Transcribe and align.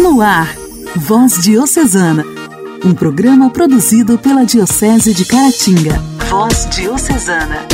No 0.00 0.22
ar, 0.22 0.56
Voz 0.96 1.42
Diocesana, 1.42 2.24
um 2.82 2.94
programa 2.94 3.50
produzido 3.50 4.16
pela 4.16 4.46
Diocese 4.46 5.12
de 5.12 5.26
Caratinga. 5.26 5.98
Voz 6.30 6.66
Diocesana. 6.70 7.66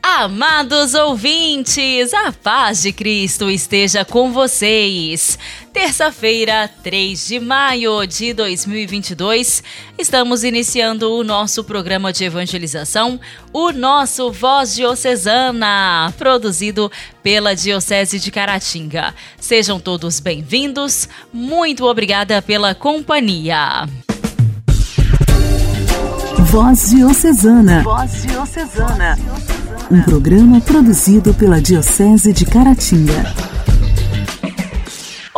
Amados 0.00 0.94
ouvintes, 0.94 2.14
a 2.14 2.30
paz 2.30 2.82
de 2.82 2.92
Cristo 2.92 3.50
esteja 3.50 4.04
com 4.04 4.30
vocês. 4.32 5.36
Terça-feira, 5.80 6.68
3 6.82 7.28
de 7.28 7.38
maio 7.38 8.04
de 8.04 8.34
2022, 8.34 9.62
estamos 9.96 10.42
iniciando 10.42 11.08
o 11.12 11.22
nosso 11.22 11.62
programa 11.62 12.12
de 12.12 12.24
evangelização, 12.24 13.20
o 13.52 13.70
nosso 13.70 14.32
Voz 14.32 14.74
Diocesana, 14.74 16.12
produzido 16.18 16.90
pela 17.22 17.54
Diocese 17.54 18.18
de 18.18 18.28
Caratinga. 18.32 19.14
Sejam 19.38 19.78
todos 19.78 20.18
bem-vindos, 20.18 21.08
muito 21.32 21.84
obrigada 21.84 22.42
pela 22.42 22.74
companhia. 22.74 23.88
Voz 26.40 26.90
Diocesana. 26.90 27.84
Voz 27.84 28.22
Diocesana 28.22 29.16
um 29.90 30.02
programa 30.02 30.60
produzido 30.60 31.32
pela 31.32 31.62
Diocese 31.62 32.30
de 32.30 32.44
Caratinga. 32.44 33.57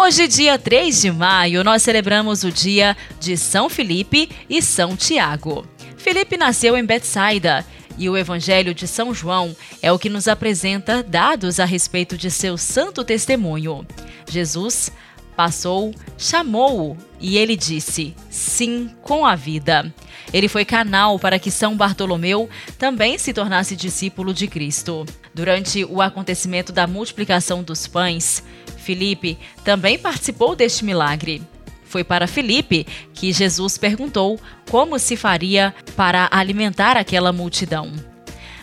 Hoje, 0.02 0.26
dia 0.26 0.58
3 0.58 1.02
de 1.02 1.12
maio, 1.12 1.62
nós 1.62 1.82
celebramos 1.82 2.42
o 2.42 2.50
dia 2.50 2.96
de 3.20 3.36
São 3.36 3.68
Felipe 3.68 4.30
e 4.48 4.62
São 4.62 4.96
Tiago. 4.96 5.66
Felipe 5.98 6.38
nasceu 6.38 6.74
em 6.74 6.82
Betsaida 6.82 7.66
e 7.98 8.08
o 8.08 8.16
Evangelho 8.16 8.72
de 8.72 8.88
São 8.88 9.12
João 9.12 9.54
é 9.82 9.92
o 9.92 9.98
que 9.98 10.08
nos 10.08 10.26
apresenta 10.26 11.02
dados 11.02 11.60
a 11.60 11.66
respeito 11.66 12.16
de 12.16 12.30
seu 12.30 12.56
santo 12.56 13.04
testemunho. 13.04 13.86
Jesus 14.26 14.90
passou, 15.36 15.94
chamou-o 16.16 16.96
e 17.20 17.36
ele 17.36 17.54
disse: 17.54 18.14
Sim, 18.30 18.90
com 19.02 19.26
a 19.26 19.36
vida. 19.36 19.92
Ele 20.32 20.48
foi 20.48 20.64
canal 20.64 21.18
para 21.18 21.38
que 21.38 21.50
São 21.50 21.76
Bartolomeu 21.76 22.48
também 22.78 23.18
se 23.18 23.32
tornasse 23.32 23.76
discípulo 23.76 24.32
de 24.32 24.46
Cristo. 24.46 25.04
Durante 25.34 25.84
o 25.84 26.00
acontecimento 26.00 26.72
da 26.72 26.86
multiplicação 26.86 27.62
dos 27.62 27.86
pães, 27.86 28.42
Filipe 28.90 29.38
também 29.62 29.96
participou 29.96 30.56
deste 30.56 30.84
milagre. 30.84 31.40
Foi 31.84 32.02
para 32.02 32.26
Filipe 32.26 32.84
que 33.14 33.32
Jesus 33.32 33.78
perguntou 33.78 34.40
como 34.68 34.98
se 34.98 35.16
faria 35.16 35.72
para 35.94 36.28
alimentar 36.32 36.96
aquela 36.96 37.32
multidão. 37.32 37.92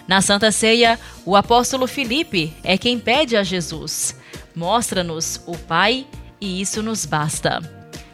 Na 0.05 0.22
Santa 0.22 0.52
Ceia, 0.52 1.00
o 1.25 1.33
apóstolo 1.33 1.88
Filipe 1.88 2.53
é 2.61 2.78
quem 2.78 3.00
pede 3.00 3.38
a 3.38 3.44
Jesus: 3.44 4.17
Mostra-nos 4.53 5.42
o 5.45 5.58
Pai 5.58 6.05
e 6.42 6.59
isso 6.59 6.83
nos 6.83 7.05
basta. 7.05 7.61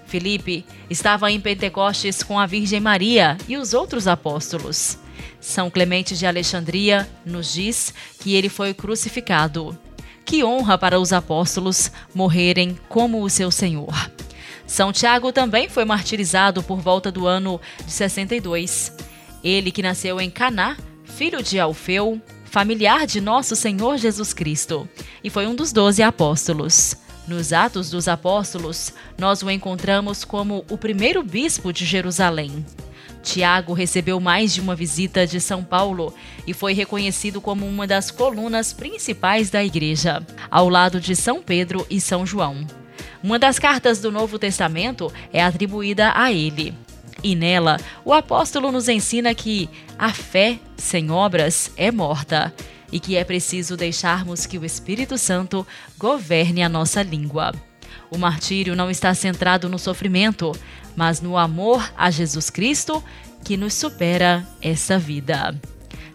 Felipe 0.06 0.64
estava 0.88 1.32
em 1.32 1.42
Pentecostes 1.42 2.22
com 2.22 2.40
a 2.40 2.46
Virgem 2.46 2.80
Maria 2.80 3.40
e 3.48 3.58
os 3.58 3.74
outros 3.74 4.08
apóstolos. 4.08 5.00
São 5.42 5.72
Clemente 5.72 6.16
de 6.16 6.28
Alexandria 6.28 7.10
nos 7.26 7.54
diz 7.54 7.92
que 8.20 8.36
ele 8.36 8.50
foi 8.50 8.72
crucificado. 8.72 9.76
Que 10.26 10.44
honra 10.44 10.78
para 10.78 11.00
os 11.00 11.14
apóstolos 11.14 11.92
morrerem 12.14 12.78
como 12.90 13.24
o 13.24 13.30
seu 13.30 13.52
Senhor. 13.52 13.94
São 14.66 14.92
Tiago 14.92 15.32
também 15.32 15.70
foi 15.70 15.86
martirizado 15.86 16.64
por 16.64 16.80
volta 16.80 17.12
do 17.12 17.28
ano 17.28 17.60
de 17.86 17.92
62. 17.92 18.92
Ele 19.44 19.72
que 19.72 19.84
nasceu 19.84 20.22
em 20.22 20.30
Caná, 20.30 20.78
filho 21.04 21.44
de 21.44 21.60
Alfeu, 21.60 22.22
familiar 22.46 23.06
de 23.06 23.20
nosso 23.20 23.56
Senhor 23.56 23.98
Jesus 23.98 24.34
Cristo, 24.34 24.88
e 25.24 25.30
foi 25.30 25.46
um 25.48 25.56
dos 25.56 25.72
doze 25.72 26.02
apóstolos. 26.02 26.96
Nos 27.28 27.54
Atos 27.54 27.90
dos 27.90 28.10
Apóstolos, 28.10 28.94
nós 29.18 29.42
o 29.42 29.50
encontramos 29.50 30.26
como 30.26 30.66
o 30.70 30.78
primeiro 30.78 31.24
bispo 31.24 31.72
de 31.72 31.86
Jerusalém. 31.86 32.66
Tiago 33.24 33.74
recebeu 33.74 34.20
mais 34.20 34.54
de 34.54 34.60
uma 34.60 34.76
visita 34.76 35.26
de 35.26 35.40
São 35.40 35.64
Paulo 35.64 36.14
e 36.46 36.54
foi 36.54 36.74
reconhecido 36.74 37.40
como 37.40 37.66
uma 37.66 37.88
das 37.88 38.12
colunas 38.12 38.74
principais 38.74 39.50
da 39.50 39.64
igreja, 39.64 40.22
ao 40.52 40.68
lado 40.68 41.00
de 41.00 41.16
São 41.16 41.42
Pedro 41.42 41.88
e 41.90 42.02
São 42.02 42.26
João. 42.26 42.68
Uma 43.24 43.40
das 43.40 43.58
cartas 43.58 44.00
do 44.00 44.12
Novo 44.12 44.38
Testamento 44.38 45.12
é 45.32 45.42
atribuída 45.42 46.12
a 46.14 46.32
ele. 46.32 46.76
E 47.24 47.34
nela, 47.36 47.80
o 48.04 48.12
apóstolo 48.12 48.70
nos 48.70 48.90
ensina 48.90 49.34
que 49.34 49.70
a 49.98 50.10
fé 50.10 50.60
sem 50.76 51.10
obras 51.10 51.72
é 51.78 51.90
morta 51.90 52.54
e 52.92 53.00
que 53.00 53.16
é 53.16 53.24
preciso 53.24 53.78
deixarmos 53.78 54.46
que 54.46 54.58
o 54.58 54.66
Espírito 54.66 55.18
Santo 55.18 55.66
governe 55.98 56.62
a 56.62 56.68
nossa 56.68 57.02
língua. 57.02 57.54
O 58.12 58.18
martírio 58.18 58.76
não 58.76 58.92
está 58.92 59.14
centrado 59.14 59.68
no 59.68 59.80
sofrimento, 59.80 60.52
mas 60.96 61.22
no 61.22 61.38
amor 61.38 61.92
a 61.98 62.10
Jesus 62.10 62.50
Cristo 62.50 63.04
que 63.44 63.58
nos 63.58 63.74
supera 63.74 64.48
essa 64.62 64.98
vida. 64.98 65.60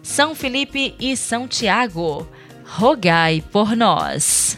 São 0.01 0.33
Felipe 0.33 0.95
e 0.99 1.15
São 1.15 1.47
Tiago, 1.47 2.27
rogai 2.65 3.43
por 3.51 3.75
nós. 3.75 4.57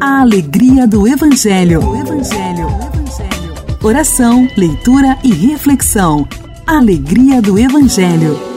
A 0.00 0.20
alegria 0.20 0.86
do 0.86 1.06
Evangelho. 1.06 1.80
Evangelho. 1.80 2.68
Evangelho. 2.68 3.54
Oração, 3.82 4.48
leitura 4.56 5.18
e 5.24 5.32
reflexão. 5.32 6.26
Alegria 6.66 7.42
do 7.42 7.58
Evangelho. 7.58 8.51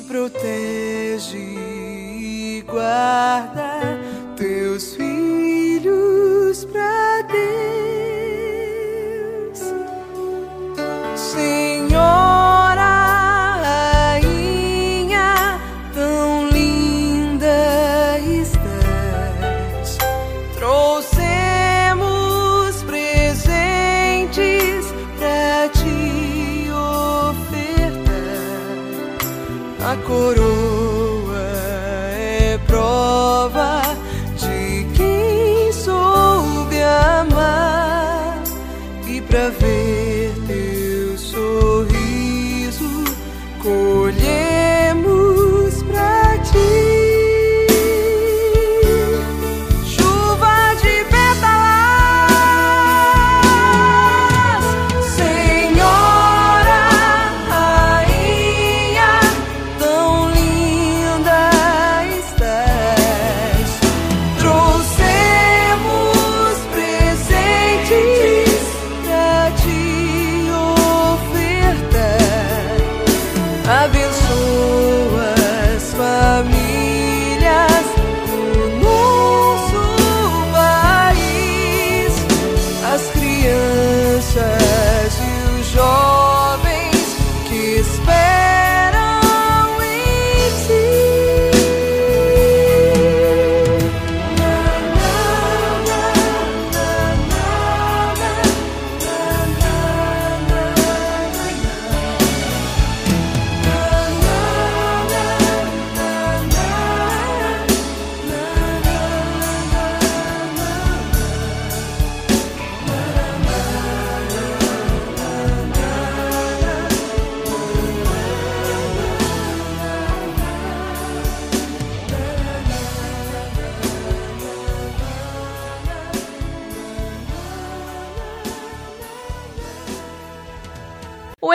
Protege 0.00 1.38
e 1.38 2.64
guarda 2.66 4.01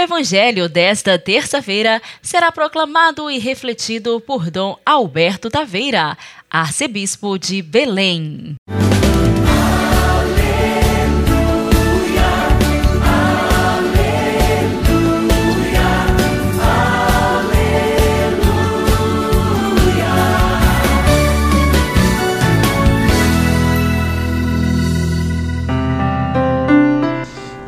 evangelho 0.08 0.70
desta 0.70 1.20
terça-feira 1.20 2.02
será 2.22 2.50
proclamado 2.50 3.30
e 3.30 3.38
refletido 3.38 4.22
por 4.22 4.50
Dom 4.50 4.78
Alberto 4.86 5.50
Taveira, 5.50 6.18
arcebispo 6.50 7.38
de 7.38 7.62
Belém. 7.62 8.56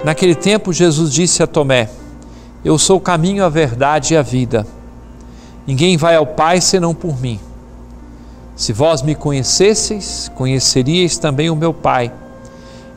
Naquele 0.06 0.34
tempo, 0.34 0.72
Jesus 0.72 1.14
disse 1.14 1.44
a 1.44 1.48
Tomé: 1.48 1.90
Eu 2.64 2.78
sou 2.78 2.98
o 2.98 3.02
caminho, 3.02 3.46
a 3.46 3.50
verdade 3.50 4.14
e 4.14 4.18
a 4.18 4.22
vida. 4.22 4.66
Ninguém 5.66 5.98
vai 5.98 6.16
ao 6.16 6.26
Pai 6.26 6.60
senão 6.60 6.94
por 6.94 7.20
mim. 7.20 7.40
Se 8.56 8.74
vós 8.74 9.02
me 9.02 9.16
conhecesseis, 9.16 10.30
conheceríeis 10.36 11.18
também 11.18 11.50
o 11.50 11.56
meu 11.56 11.74
Pai, 11.74 12.12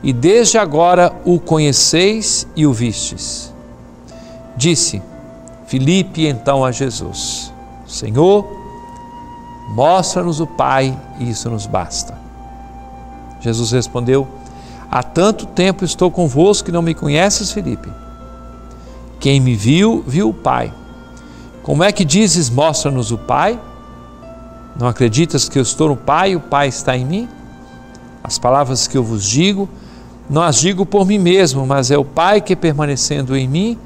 e 0.01 0.11
desde 0.11 0.57
agora 0.57 1.13
o 1.23 1.39
conheceis 1.39 2.45
e 2.55 2.67
o 2.67 2.73
vistes. 2.73 3.53
Disse 4.57 5.01
Filipe 5.65 6.27
então 6.27 6.65
a 6.65 6.71
Jesus: 6.71 7.53
Senhor, 7.87 8.45
mostra-nos 9.69 10.41
o 10.41 10.47
Pai, 10.47 10.97
e 11.19 11.29
isso 11.29 11.49
nos 11.49 11.65
basta. 11.65 12.17
Jesus 13.39 13.71
respondeu: 13.71 14.27
Há 14.91 15.01
tanto 15.01 15.45
tempo 15.45 15.85
estou 15.85 16.11
convosco 16.11 16.65
que 16.65 16.71
não 16.71 16.81
me 16.81 16.93
conheces, 16.93 17.51
Felipe. 17.51 18.02
Quem 19.23 19.39
me 19.39 19.55
viu, 19.55 20.03
viu 20.05 20.27
o 20.27 20.33
Pai. 20.33 20.73
Como 21.61 21.81
é 21.81 21.93
que 21.93 22.03
dizes, 22.03 22.49
mostra-nos 22.49 23.09
o 23.09 23.17
Pai? 23.17 23.57
Não 24.77 24.85
acreditas 24.85 25.47
que 25.47 25.57
eu 25.57 25.63
estou 25.63 25.87
no 25.87 25.95
Pai 25.95 26.31
e 26.31 26.35
o 26.35 26.41
Pai 26.41 26.67
está 26.67 26.97
em 26.97 27.05
mim? 27.05 27.29
As 28.21 28.37
palavras 28.37 28.85
que 28.85 28.97
eu 28.97 29.01
vos 29.01 29.23
digo, 29.23 29.69
não 30.29 30.41
as 30.41 30.57
digo 30.57 30.85
por 30.85 31.05
mim 31.05 31.19
mesmo, 31.19 31.65
mas 31.65 31.89
é 31.89 31.97
o 31.97 32.03
Pai 32.03 32.41
que, 32.41 32.53
permanecendo 32.53 33.33
em 33.37 33.47
mim, 33.47 33.79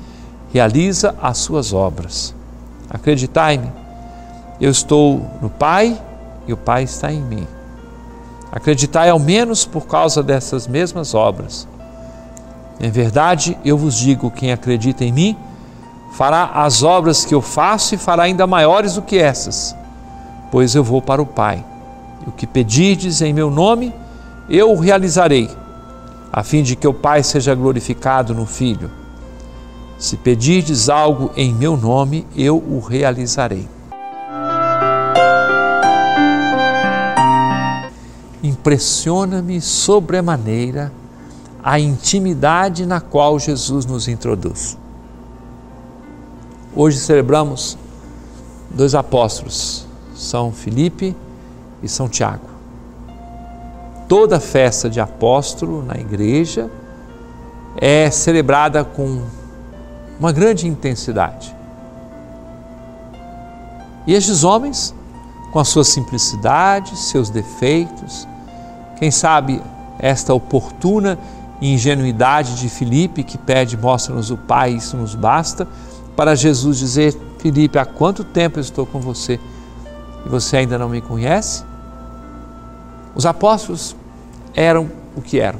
realiza 0.52 1.14
as 1.22 1.38
suas 1.38 1.72
obras. 1.72 2.34
Acreditai-me, 2.90 3.72
eu 4.60 4.72
estou 4.72 5.24
no 5.40 5.52
Pai 5.52 6.02
e 6.48 6.54
o 6.54 6.58
Pai 6.58 6.82
está 6.82 7.14
em 7.14 7.22
mim. 7.22 7.46
Acreditai 8.52 9.12
ao 9.12 9.20
menos 9.20 9.66
por 9.66 9.86
causa 9.86 10.24
dessas 10.24 10.66
mesmas 10.66 11.14
obras. 11.14 11.68
Em 12.80 12.90
verdade, 12.90 13.58
eu 13.64 13.78
vos 13.78 13.96
digo: 13.96 14.32
quem 14.32 14.52
acredita 14.52 15.04
em 15.04 15.12
mim 15.12 15.38
fará 16.14 16.52
as 16.54 16.84
obras 16.84 17.26
que 17.26 17.34
eu 17.34 17.42
faço 17.42 17.96
e 17.96 17.98
fará 17.98 18.24
ainda 18.24 18.48
maiores 18.48 18.96
do 18.96 19.02
que 19.02 19.18
essas, 19.18 19.76
pois 20.52 20.76
eu 20.76 20.84
vou 20.84 21.02
para 21.02 21.22
o 21.22 21.26
Pai. 21.26 21.64
E 22.26 22.30
o 22.30 22.32
que 22.32 22.48
pedirdes 22.48 23.22
em 23.22 23.34
meu 23.34 23.52
nome, 23.52 23.94
eu 24.50 24.72
o 24.72 24.80
realizarei, 24.80 25.50
a 26.32 26.44
fim 26.44 26.64
de 26.64 26.76
que 26.76 26.88
o 26.88 26.94
Pai 26.94 27.24
seja 27.24 27.54
glorificado 27.54 28.34
no 28.34 28.46
Filho. 28.46 28.90
Se 29.98 30.16
pedirdes 30.16 30.90
algo 30.90 31.32
em 31.36 31.54
meu 31.54 31.76
nome, 31.76 32.28
eu 32.36 32.58
o 32.58 32.80
realizarei. 32.80 33.68
impressiona-me 38.68 39.62
sobremaneira 39.62 40.92
a 41.68 41.78
intimidade 41.78 42.86
na 42.86 43.02
qual 43.02 43.38
Jesus 43.38 43.86
nos 43.86 44.08
introduz. 44.08 44.78
Hoje 46.74 46.98
celebramos 46.98 47.78
dois 48.70 48.96
apóstolos, 48.96 49.86
São 50.16 50.50
Felipe 50.54 51.14
e 51.84 51.90
São 51.90 52.08
Tiago. 52.08 52.48
Toda 54.08 54.40
festa 54.40 54.90
de 54.90 55.02
apóstolo 55.02 55.84
na 55.84 55.96
igreja 55.96 56.72
é 57.76 58.10
celebrada 58.10 58.86
com 58.86 59.24
uma 60.18 60.32
grande 60.32 60.70
intensidade. 60.70 61.54
E 64.08 64.14
estes 64.14 64.46
homens, 64.46 64.96
com 65.52 65.60
a 65.60 65.66
sua 65.66 65.84
simplicidade, 65.84 66.96
seus 66.96 67.30
defeitos, 67.30 68.26
quem 68.98 69.12
sabe 69.12 69.62
esta 70.00 70.34
oportuna 70.34 71.20
ingenuidade 71.62 72.56
de 72.56 72.70
Filipe, 72.70 73.24
que 73.24 73.38
pede, 73.38 73.78
mostra-nos 73.78 74.30
o 74.30 74.38
Pai, 74.38 74.72
isso 74.72 74.96
nos 74.98 75.16
basta, 75.16 75.68
para 76.16 76.36
Jesus 76.36 76.78
dizer: 76.78 77.16
Filipe, 77.40 77.78
há 77.78 77.86
quanto 77.86 78.24
tempo 78.24 78.60
eu 78.60 78.62
estou 78.62 78.86
com 78.86 79.00
você 79.00 79.40
e 80.26 80.30
você 80.30 80.58
ainda 80.58 80.78
não 80.78 80.90
me 80.90 81.02
conhece? 81.02 81.64
Os 83.16 83.26
apóstolos 83.26 83.96
eram 84.54 84.90
o 85.16 85.22
que 85.22 85.40
eram. 85.40 85.60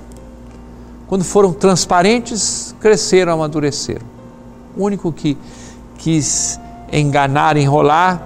Quando 1.08 1.24
foram 1.24 1.54
transparentes, 1.54 2.76
cresceram, 2.80 3.34
amadureceram. 3.34 4.06
O 4.76 4.84
único 4.84 5.12
que 5.12 5.38
quis 5.98 6.60
enganar, 6.92 7.58
enrolar, 7.58 8.22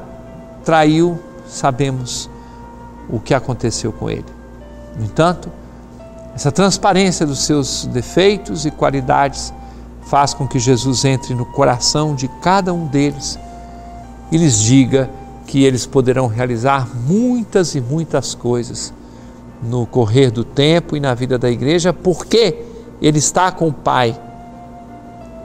traiu, 0.66 1.20
sabemos 1.48 2.30
o 3.10 3.20
que 3.20 3.34
aconteceu 3.34 3.92
com 3.92 4.10
ele. 4.10 4.26
No 4.98 5.06
entanto, 5.06 5.50
essa 6.36 6.52
transparência 6.52 7.26
dos 7.26 7.44
seus 7.44 7.86
defeitos 7.86 8.66
e 8.66 8.72
qualidades 8.72 9.54
faz 10.04 10.34
com 10.34 10.48
que 10.48 10.60
Jesus 10.60 11.06
entre 11.06 11.34
no 11.34 11.46
coração 11.46 12.16
de 12.16 12.28
cada 12.42 12.74
um 12.74 12.88
deles 12.88 13.38
e 14.32 14.38
lhes 14.38 14.60
diga 14.60 15.10
que 15.46 15.64
eles 15.64 15.86
poderão 15.86 16.28
realizar 16.28 16.88
muitas 17.08 17.76
e 17.76 17.82
muitas 17.82 18.34
coisas 18.34 18.94
no 19.62 19.86
correr 19.86 20.32
do 20.32 20.44
tempo 20.44 20.96
e 20.96 21.00
na 21.00 21.14
vida 21.14 21.38
da 21.38 21.52
igreja, 21.52 21.94
porque 21.94 22.64
ele 23.02 23.20
está 23.20 23.52
com 23.52 23.68
o 23.68 23.74
Pai. 23.74 24.18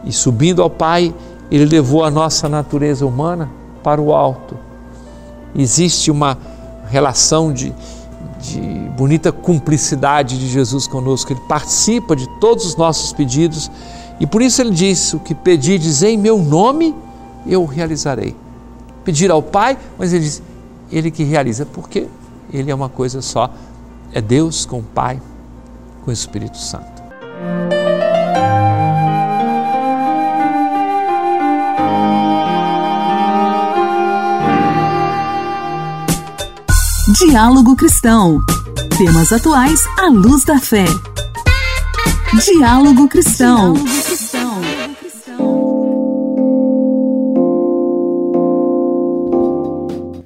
E 0.05 0.13
subindo 0.13 0.63
ao 0.63 0.71
Pai, 0.71 1.13
ele 1.51 1.65
levou 1.65 2.05
a 2.05 2.11
nossa 2.11 2.49
natureza 2.49 3.05
humana 3.05 3.51
para 3.83 4.01
o 4.01 4.15
alto. 4.15 4.57
Existe 5.55 6.11
uma 6.11 6.39
relação 6.89 7.53
de, 7.53 7.75
de 8.41 8.61
bonita 8.97 9.33
cumplicidade 9.33 10.39
de 10.39 10.49
Jesus 10.49 10.87
conosco. 10.87 11.33
Ele 11.33 11.41
participa 11.49 12.15
de 12.15 12.29
todos 12.41 12.67
os 12.67 12.77
nossos 12.77 13.13
pedidos 13.13 13.71
e 14.19 14.27
por 14.27 14.43
isso 14.43 14.61
ele 14.61 14.71
disse: 14.71 15.17
O 15.17 15.21
que 15.21 15.35
pedirdes 15.35 16.03
em 16.03 16.17
meu 16.17 16.39
nome, 16.39 16.95
eu 17.47 17.65
realizarei. 17.65 18.35
Pedir 19.05 19.31
ao 19.31 19.43
Pai, 19.43 19.79
mas 19.99 20.13
ele 20.13 20.25
diz: 20.25 20.43
Ele 20.91 21.11
que 21.11 21.25
realiza, 21.25 21.67
porque 21.67 22.07
ele 22.53 22.71
é 22.71 22.75
uma 22.75 22.89
coisa 22.89 23.21
só. 23.23 23.51
É 24.13 24.21
Deus 24.21 24.65
com 24.65 24.79
o 24.79 24.83
Pai, 24.83 25.21
com 26.05 26.11
o 26.11 26.13
Espírito 26.13 26.57
Santo. 26.57 27.03
Diálogo 37.19 37.75
Cristão. 37.77 38.45
Temas 38.99 39.33
atuais 39.33 39.81
à 39.97 40.07
luz 40.09 40.45
da 40.45 40.59
fé. 40.59 40.85
Diálogo 42.45 43.09
Cristão. 43.09 43.73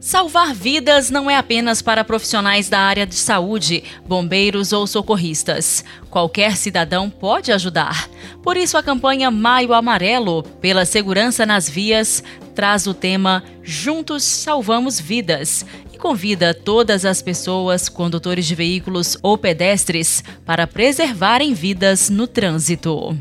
Salvar 0.01 0.53
vidas 0.53 1.11
não 1.13 1.31
é 1.31 1.37
apenas 1.37 1.81
para 1.81 2.03
profissionais 2.03 2.69
da 2.69 2.81
área 2.81 3.07
de 3.07 3.15
saúde, 3.15 3.85
bombeiros 4.05 4.73
ou 4.73 4.85
socorristas. 4.85 5.85
Qualquer 6.11 6.57
cidadão 6.57 7.09
pode 7.09 7.53
ajudar. 7.53 8.11
Por 8.43 8.57
isso, 8.57 8.77
a 8.77 8.83
campanha 8.83 9.31
Maio 9.31 9.73
Amarelo, 9.73 10.43
pela 10.61 10.85
segurança 10.85 11.47
nas 11.47 11.69
vias, 11.71 12.25
traz 12.53 12.89
o 12.89 12.95
tema 12.95 13.45
Juntos 13.63 14.25
Salvamos 14.25 14.99
Vidas 14.99 15.65
convida 16.01 16.53
todas 16.53 17.05
as 17.05 17.23
pessoas, 17.23 17.89
condutores 17.89 18.47
de 18.47 18.55
veículos 18.55 19.17
ou 19.23 19.39
pedestres, 19.39 20.25
para 20.45 20.67
preservarem 20.67 21.55
vidas 21.55 22.11
no 22.11 22.27
trânsito. 22.27 23.17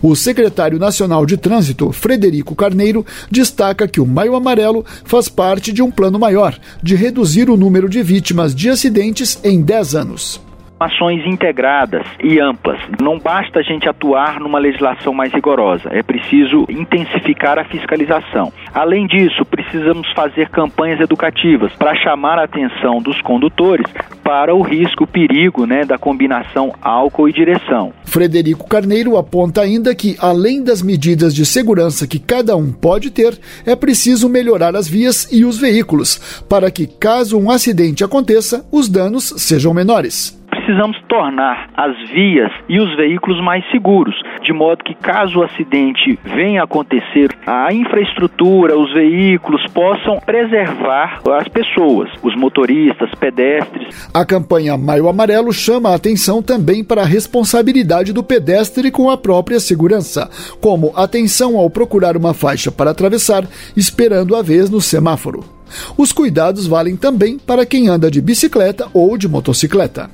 O 0.00 0.14
secretário 0.14 0.78
nacional 0.78 1.26
de 1.26 1.36
Trânsito, 1.36 1.90
Frederico 1.90 2.54
Carneiro, 2.54 3.04
destaca 3.30 3.88
que 3.88 4.00
o 4.00 4.06
Maio 4.06 4.36
Amarelo 4.36 4.84
faz 5.04 5.28
parte 5.28 5.72
de 5.72 5.82
um 5.82 5.90
plano 5.90 6.18
maior 6.18 6.58
de 6.82 6.94
reduzir 6.94 7.50
o 7.50 7.56
número 7.56 7.88
de 7.88 8.02
vítimas 8.02 8.54
de 8.54 8.68
acidentes 8.68 9.38
em 9.42 9.62
10 9.62 9.94
anos. 9.94 10.47
Ações 10.78 11.26
integradas 11.26 12.06
e 12.22 12.38
amplas. 12.40 12.80
Não 13.00 13.18
basta 13.18 13.60
a 13.60 13.62
gente 13.62 13.88
atuar 13.88 14.40
numa 14.40 14.58
legislação 14.58 15.12
mais 15.12 15.32
rigorosa, 15.32 15.88
é 15.92 16.02
preciso 16.02 16.64
intensificar 16.68 17.58
a 17.58 17.64
fiscalização. 17.64 18.52
Além 18.72 19.06
disso, 19.06 19.44
precisamos 19.44 20.10
fazer 20.12 20.48
campanhas 20.50 21.00
educativas 21.00 21.72
para 21.74 21.94
chamar 21.96 22.38
a 22.38 22.44
atenção 22.44 23.00
dos 23.02 23.20
condutores 23.22 23.86
para 24.22 24.54
o 24.54 24.62
risco, 24.62 25.04
o 25.04 25.06
perigo 25.06 25.66
né, 25.66 25.84
da 25.84 25.98
combinação 25.98 26.74
álcool 26.82 27.28
e 27.28 27.32
direção. 27.32 27.92
Frederico 28.04 28.68
Carneiro 28.68 29.16
aponta 29.16 29.62
ainda 29.62 29.94
que, 29.94 30.16
além 30.20 30.62
das 30.62 30.82
medidas 30.82 31.34
de 31.34 31.44
segurança 31.44 32.06
que 32.06 32.18
cada 32.18 32.56
um 32.56 32.72
pode 32.72 33.10
ter, 33.10 33.38
é 33.66 33.74
preciso 33.74 34.28
melhorar 34.28 34.76
as 34.76 34.88
vias 34.88 35.28
e 35.32 35.44
os 35.44 35.58
veículos, 35.58 36.42
para 36.48 36.70
que, 36.70 36.86
caso 36.86 37.38
um 37.38 37.50
acidente 37.50 38.04
aconteça, 38.04 38.66
os 38.70 38.88
danos 38.88 39.34
sejam 39.38 39.72
menores 39.72 40.37
precisamos 40.68 40.98
tornar 41.08 41.70
as 41.74 41.96
vias 42.10 42.52
e 42.68 42.78
os 42.78 42.94
veículos 42.94 43.42
mais 43.42 43.64
seguros, 43.70 44.14
de 44.42 44.52
modo 44.52 44.84
que, 44.84 44.94
caso 44.94 45.38
o 45.38 45.42
acidente 45.42 46.18
venha 46.22 46.60
a 46.60 46.64
acontecer, 46.64 47.34
a 47.46 47.72
infraestrutura, 47.72 48.78
os 48.78 48.92
veículos 48.92 49.66
possam 49.72 50.20
preservar 50.20 51.22
as 51.38 51.48
pessoas, 51.48 52.10
os 52.22 52.36
motoristas, 52.36 53.08
pedestres. 53.18 54.10
A 54.12 54.26
campanha 54.26 54.76
Maio 54.76 55.08
Amarelo 55.08 55.54
chama 55.54 55.88
a 55.88 55.94
atenção 55.94 56.42
também 56.42 56.84
para 56.84 57.00
a 57.00 57.06
responsabilidade 57.06 58.12
do 58.12 58.22
pedestre 58.22 58.90
com 58.90 59.08
a 59.08 59.16
própria 59.16 59.60
segurança, 59.60 60.28
como 60.60 60.92
atenção 60.94 61.56
ao 61.56 61.70
procurar 61.70 62.14
uma 62.14 62.34
faixa 62.34 62.70
para 62.70 62.90
atravessar, 62.90 63.44
esperando 63.74 64.36
a 64.36 64.42
vez 64.42 64.68
no 64.68 64.82
semáforo. 64.82 65.58
Os 65.96 66.12
cuidados 66.12 66.66
valem 66.66 66.96
também 66.96 67.38
para 67.38 67.66
quem 67.66 67.88
anda 67.88 68.10
de 68.10 68.20
bicicleta 68.20 68.88
ou 68.92 69.16
de 69.16 69.28
motocicleta. 69.28 70.10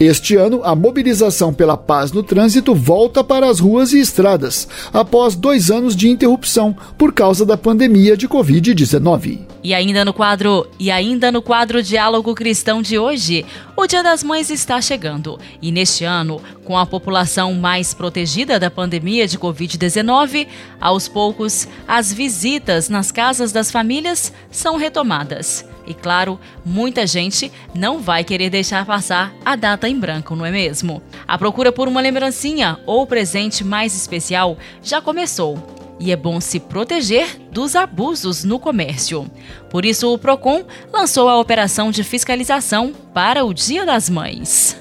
Este 0.00 0.34
ano, 0.34 0.62
a 0.64 0.74
mobilização 0.74 1.52
pela 1.52 1.76
paz 1.76 2.10
no 2.10 2.22
trânsito 2.22 2.74
volta 2.74 3.22
para 3.22 3.46
as 3.50 3.60
ruas 3.60 3.92
e 3.92 4.00
estradas, 4.00 4.66
após 4.94 5.36
dois 5.36 5.70
anos 5.70 5.94
de 5.94 6.08
interrupção 6.08 6.74
por 6.96 7.12
causa 7.12 7.44
da 7.44 7.54
pandemia 7.54 8.16
de 8.16 8.26
Covid-19. 8.26 9.49
E 9.62 9.74
ainda 9.74 10.04
no 10.04 10.12
quadro, 10.14 10.66
e 10.78 10.90
ainda 10.90 11.30
no 11.30 11.42
quadro 11.42 11.82
Diálogo 11.82 12.34
Cristão 12.34 12.80
de 12.80 12.98
hoje, 12.98 13.44
o 13.76 13.86
Dia 13.86 14.02
das 14.02 14.24
Mães 14.24 14.48
está 14.48 14.80
chegando. 14.80 15.38
E 15.60 15.70
neste 15.70 16.02
ano, 16.04 16.40
com 16.64 16.78
a 16.78 16.86
população 16.86 17.52
mais 17.52 17.92
protegida 17.92 18.58
da 18.58 18.70
pandemia 18.70 19.28
de 19.28 19.38
Covid-19, 19.38 20.46
aos 20.80 21.08
poucos, 21.08 21.68
as 21.86 22.10
visitas 22.10 22.88
nas 22.88 23.12
casas 23.12 23.52
das 23.52 23.70
famílias 23.70 24.32
são 24.50 24.76
retomadas. 24.76 25.68
E 25.86 25.92
claro, 25.92 26.38
muita 26.64 27.06
gente 27.06 27.52
não 27.74 27.98
vai 27.98 28.24
querer 28.24 28.48
deixar 28.48 28.86
passar 28.86 29.34
a 29.44 29.56
data 29.56 29.88
em 29.88 29.98
branco, 29.98 30.36
não 30.36 30.46
é 30.46 30.50
mesmo? 30.50 31.02
A 31.26 31.36
procura 31.36 31.72
por 31.72 31.88
uma 31.88 32.00
lembrancinha 32.00 32.78
ou 32.86 33.06
presente 33.06 33.62
mais 33.64 33.94
especial 33.94 34.56
já 34.82 35.02
começou. 35.02 35.79
E 36.00 36.10
é 36.10 36.16
bom 36.16 36.40
se 36.40 36.58
proteger 36.58 37.38
dos 37.52 37.76
abusos 37.76 38.42
no 38.42 38.58
comércio. 38.58 39.30
Por 39.68 39.84
isso, 39.84 40.12
o 40.12 40.18
Procon 40.18 40.64
lançou 40.90 41.28
a 41.28 41.38
operação 41.38 41.90
de 41.90 42.02
fiscalização 42.02 42.92
para 43.12 43.44
o 43.44 43.52
Dia 43.52 43.84
das 43.84 44.08
Mães. 44.08 44.80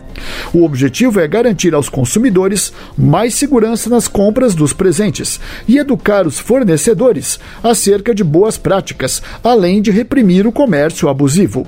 O 0.53 0.63
objetivo 0.63 1.19
é 1.19 1.27
garantir 1.27 1.73
aos 1.73 1.89
consumidores 1.89 2.71
mais 2.97 3.35
segurança 3.35 3.89
nas 3.89 4.07
compras 4.07 4.55
dos 4.55 4.71
presentes 4.71 5.39
e 5.67 5.77
educar 5.77 6.25
os 6.25 6.39
fornecedores 6.39 7.37
acerca 7.61 8.15
de 8.15 8.23
boas 8.23 8.57
práticas, 8.57 9.21
além 9.43 9.81
de 9.81 9.91
reprimir 9.91 10.47
o 10.47 10.51
comércio 10.51 11.09
abusivo. 11.09 11.67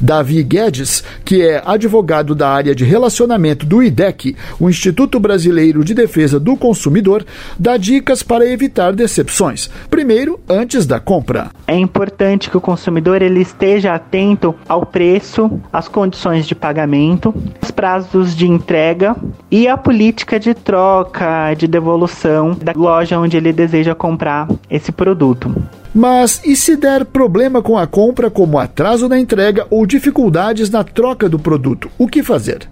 Davi 0.00 0.42
Guedes, 0.42 1.02
que 1.24 1.42
é 1.42 1.62
advogado 1.64 2.34
da 2.34 2.48
área 2.48 2.74
de 2.74 2.84
relacionamento 2.84 3.66
do 3.66 3.82
IDEC, 3.82 4.36
o 4.58 4.68
Instituto 4.68 5.18
Brasileiro 5.18 5.84
de 5.84 5.94
Defesa 5.94 6.38
do 6.38 6.56
Consumidor, 6.56 7.24
dá 7.58 7.76
dicas 7.76 8.22
para 8.22 8.46
evitar 8.46 8.92
decepções. 8.92 9.70
Primeiro, 9.90 10.38
antes 10.48 10.86
da 10.86 11.00
compra. 11.00 11.50
É 11.66 11.76
importante 11.76 12.50
que 12.50 12.56
o 12.56 12.60
consumidor 12.60 13.22
ele 13.22 13.40
esteja 13.40 13.94
atento 13.94 14.54
ao 14.68 14.84
preço, 14.84 15.60
às 15.72 15.88
condições 15.88 16.46
de 16.46 16.54
pagamento, 16.54 17.34
os 17.62 17.70
prazos 17.70 18.34
de 18.34 18.46
entrega 18.46 19.16
e 19.50 19.68
a 19.68 19.76
política 19.76 20.38
de 20.38 20.54
troca, 20.54 21.54
de 21.54 21.66
devolução 21.66 22.56
da 22.60 22.72
loja 22.74 23.18
onde 23.18 23.36
ele 23.36 23.52
deseja 23.52 23.94
comprar 23.94 24.48
esse 24.70 24.92
produto. 24.92 25.54
Mas 25.94 26.40
e 26.44 26.54
se 26.54 26.76
der 26.76 27.04
problema 27.04 27.62
com 27.62 27.76
a 27.76 27.86
compra, 27.86 28.30
como 28.30 28.58
atraso 28.58 29.08
na 29.08 29.18
entrega 29.18 29.66
ou 29.70 29.86
dificuldades 29.86 30.70
na 30.70 30.84
troca 30.84 31.28
do 31.28 31.38
produto? 31.38 31.90
O 31.98 32.06
que 32.06 32.22
fazer? 32.22 32.68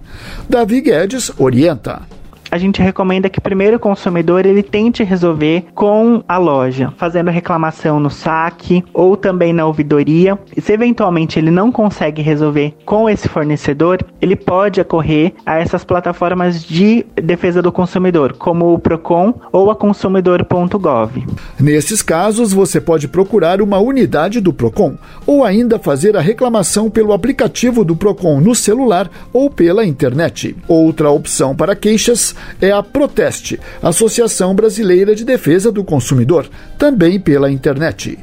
Davi 0.48 0.80
Guedes 0.80 1.32
orienta 1.38 2.02
a 2.50 2.58
gente 2.58 2.80
recomenda 2.80 3.28
que 3.28 3.40
primeiro 3.40 3.76
o 3.76 3.80
consumidor 3.80 4.46
ele 4.46 4.62
tente 4.62 5.02
resolver 5.02 5.64
com 5.74 6.22
a 6.28 6.38
loja, 6.38 6.92
fazendo 6.96 7.30
reclamação 7.30 7.98
no 7.98 8.10
saque 8.10 8.84
ou 8.92 9.16
também 9.16 9.52
na 9.52 9.66
ouvidoria. 9.66 10.38
E 10.56 10.60
se 10.60 10.72
eventualmente 10.72 11.38
ele 11.38 11.50
não 11.50 11.72
consegue 11.72 12.22
resolver 12.22 12.74
com 12.84 13.08
esse 13.08 13.28
fornecedor, 13.28 13.98
ele 14.20 14.36
pode 14.36 14.80
acorrer 14.80 15.34
a 15.44 15.58
essas 15.58 15.84
plataformas 15.84 16.64
de 16.64 17.04
defesa 17.14 17.60
do 17.60 17.72
consumidor, 17.72 18.34
como 18.34 18.74
o 18.74 18.78
Procon 18.78 19.34
ou 19.52 19.70
a 19.70 19.76
consumidor.gov. 19.76 21.26
Nesses 21.58 22.02
casos, 22.02 22.52
você 22.52 22.80
pode 22.80 23.08
procurar 23.08 23.60
uma 23.60 23.78
unidade 23.78 24.40
do 24.40 24.52
Procon 24.52 24.96
ou 25.26 25.44
ainda 25.44 25.78
fazer 25.78 26.16
a 26.16 26.20
reclamação 26.20 26.90
pelo 26.90 27.12
aplicativo 27.12 27.84
do 27.84 27.96
Procon 27.96 28.40
no 28.40 28.54
celular 28.54 29.10
ou 29.32 29.50
pela 29.50 29.84
internet. 29.84 30.56
Outra 30.68 31.10
opção 31.10 31.54
para 31.54 31.74
queixas 31.74 32.35
é 32.60 32.70
a 32.70 32.82
Proteste, 32.82 33.58
Associação 33.82 34.54
Brasileira 34.54 35.14
de 35.14 35.24
Defesa 35.24 35.70
do 35.70 35.84
Consumidor, 35.84 36.48
também 36.78 37.18
pela 37.18 37.50
internet. 37.50 38.18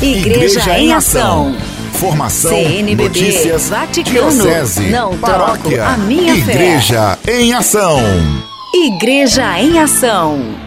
Igreja, 0.00 0.60
Igreja 0.60 0.78
em 0.78 0.92
Ação. 0.92 1.54
Formação, 1.92 2.50
CNBB, 2.50 3.04
notícias, 3.04 3.68
Vaticano, 3.68 4.30
diocese, 4.30 4.82
não 4.88 5.16
paróquia, 5.18 5.86
a 5.86 5.96
minha 5.96 6.34
Igreja 6.34 7.16
fé. 7.22 7.40
em 7.40 7.52
Ação. 7.52 8.00
Igreja 8.74 9.60
em 9.60 9.78
Ação. 9.78 10.61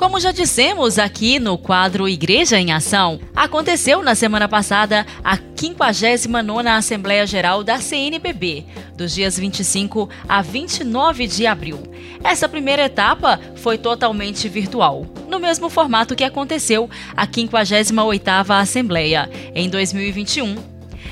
Como 0.00 0.18
já 0.18 0.32
dissemos 0.32 0.98
aqui 0.98 1.38
no 1.38 1.58
quadro 1.58 2.08
Igreja 2.08 2.58
em 2.58 2.72
Ação, 2.72 3.20
aconteceu 3.36 4.02
na 4.02 4.14
semana 4.14 4.48
passada 4.48 5.04
a 5.22 5.36
59ª 5.36 6.74
Assembleia 6.74 7.26
Geral 7.26 7.62
da 7.62 7.78
CNBB, 7.78 8.64
dos 8.96 9.14
dias 9.14 9.38
25 9.38 10.08
a 10.26 10.40
29 10.40 11.26
de 11.26 11.46
abril. 11.46 11.82
Essa 12.24 12.48
primeira 12.48 12.86
etapa 12.86 13.38
foi 13.56 13.76
totalmente 13.76 14.48
virtual, 14.48 15.06
no 15.28 15.38
mesmo 15.38 15.68
formato 15.68 16.16
que 16.16 16.24
aconteceu 16.24 16.88
a 17.14 17.26
58ª 17.26 18.58
Assembleia, 18.58 19.28
em 19.54 19.68
2021, 19.68 20.69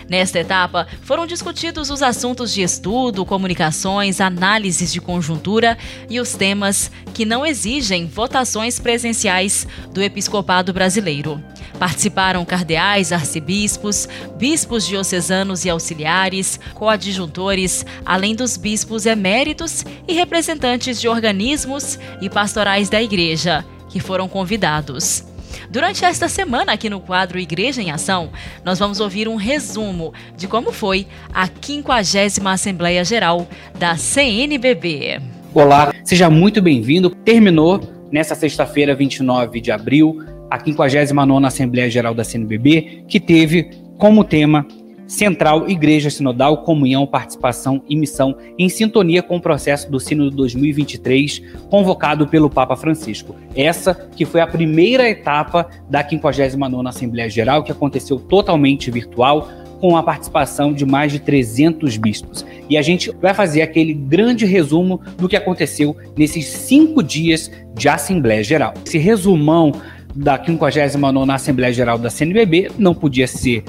Nesta 0.09 0.39
etapa, 0.39 0.87
foram 1.03 1.27
discutidos 1.27 1.91
os 1.91 2.03
assuntos 2.03 2.55
de 2.55 2.63
estudo, 2.63 3.27
comunicações, 3.27 4.23
análises 4.23 4.91
de 4.91 5.03
conjuntura 5.03 5.77
e 6.09 6.19
os 6.19 6.33
temas 6.33 6.91
que 7.13 7.27
não 7.27 7.45
exigem 7.45 8.07
votações 8.07 8.79
presenciais 8.79 9.67
do 9.93 10.03
episcopado 10.03 10.73
brasileiro. 10.73 11.43
Participaram 11.79 12.43
cardeais, 12.45 13.13
arcebispos, 13.13 14.09
bispos 14.39 14.87
diocesanos 14.87 15.67
e 15.67 15.71
auxiliares, 15.71 16.59
coadjutores, 16.75 17.85
além 18.05 18.35
dos 18.35 18.57
bispos 18.57 19.05
eméritos 19.05 19.85
e 20.09 20.15
representantes 20.15 20.99
de 21.01 21.07
organismos 21.07 21.99
e 22.21 22.31
pastorais 22.31 22.89
da 22.89 23.03
Igreja, 23.03 23.65
que 23.91 24.01
foram 24.01 24.27
convidados. 24.27 25.28
Durante 25.71 26.03
esta 26.03 26.29
semana, 26.29 26.73
aqui 26.73 26.89
no 26.89 26.99
quadro 26.99 27.39
Igreja 27.39 27.83
em 27.83 27.91
Ação, 27.91 28.31
nós 28.65 28.79
vamos 28.79 29.01
ouvir 29.01 29.29
um 29.29 29.37
resumo 29.37 30.15
de 30.35 30.49
como 30.49 30.73
foi 30.73 31.07
a 31.33 31.47
50 31.47 32.51
Assembleia 32.51 33.05
Geral 33.05 33.47
da 33.79 33.95
CNBB. 33.95 35.21
Olá, 35.53 35.93
seja 36.03 36.31
muito 36.31 36.63
bem-vindo. 36.63 37.11
Terminou 37.11 37.81
nesta 38.11 38.35
sexta-feira, 38.35 38.95
29 38.95 39.61
de 39.61 39.71
abril, 39.71 40.25
a 40.51 40.59
59 40.59 41.47
Assembleia 41.47 41.91
Geral 41.91 42.15
da 42.15 42.25
CNBB, 42.25 43.05
que 43.07 43.21
teve 43.21 43.69
como 43.99 44.25
tema 44.25 44.67
Central, 45.09 45.69
Igreja 45.69 46.11
Sinodal, 46.11 46.59
Comunhão, 46.59 47.07
Participação 47.07 47.83
e 47.89 47.97
Missão, 47.97 48.37
em 48.59 48.69
sintonia 48.69 49.23
com 49.23 49.37
o 49.37 49.41
processo 49.41 49.91
do 49.91 49.99
Sínodo 49.99 50.31
2023, 50.37 51.43
convocado 51.71 52.29
pelo 52.29 52.51
Papa 52.51 52.77
Francisco. 52.77 53.35
Essa 53.57 53.95
que 53.95 54.27
foi 54.27 54.43
a 54.43 54.47
primeira 54.47 55.09
etapa 55.09 55.67
da 55.89 56.05
59ª 56.05 56.89
Assembleia 56.89 57.31
Geral, 57.31 57.65
que 57.65 57.73
aconteceu 57.73 58.21
totalmente 58.21 58.91
virtual, 58.91 59.49
com 59.81 59.97
a 59.97 60.03
participação 60.03 60.73
de 60.73 60.85
mais 60.85 61.13
de 61.13 61.21
300 61.21 61.97
bispos. 61.97 62.45
E 62.69 62.77
a 62.77 62.83
gente 62.83 63.11
vai 63.23 63.33
fazer 63.33 63.63
aquele 63.63 63.95
grande 63.95 64.45
resumo 64.45 65.01
do 65.17 65.29
que 65.29 65.37
aconteceu 65.37 65.97
nesses 66.17 66.47
cinco 66.47 67.03
dias 67.03 67.51
de 67.75 67.89
Assembleia 67.89 68.43
Geral. 68.43 68.75
Esse 68.85 68.99
resumão 68.99 69.73
da 70.15 70.39
59ª 70.39 71.33
Assembleia 71.33 71.73
Geral 71.73 71.97
da 71.97 72.11
CNBB 72.11 72.73
não 72.77 72.95
podia 72.95 73.27
ser 73.27 73.63